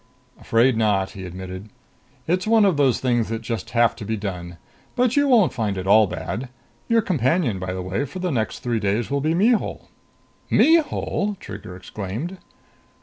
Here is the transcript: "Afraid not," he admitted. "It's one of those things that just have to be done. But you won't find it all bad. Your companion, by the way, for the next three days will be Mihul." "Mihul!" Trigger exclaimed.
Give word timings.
"Afraid 0.39 0.77
not," 0.77 1.11
he 1.11 1.25
admitted. 1.27 1.69
"It's 2.27 2.47
one 2.47 2.65
of 2.65 2.75
those 2.75 2.99
things 2.99 3.29
that 3.29 3.43
just 3.43 3.69
have 3.69 3.95
to 3.97 4.03
be 4.03 4.17
done. 4.17 4.57
But 4.95 5.15
you 5.15 5.27
won't 5.27 5.53
find 5.53 5.77
it 5.77 5.85
all 5.85 6.07
bad. 6.07 6.49
Your 6.87 7.03
companion, 7.03 7.59
by 7.59 7.71
the 7.71 7.83
way, 7.83 8.05
for 8.05 8.17
the 8.17 8.31
next 8.31 8.61
three 8.63 8.79
days 8.79 9.11
will 9.11 9.21
be 9.21 9.35
Mihul." 9.35 9.89
"Mihul!" 10.49 11.37
Trigger 11.39 11.75
exclaimed. 11.75 12.39